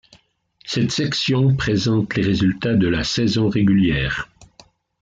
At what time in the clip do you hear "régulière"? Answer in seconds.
3.49-4.31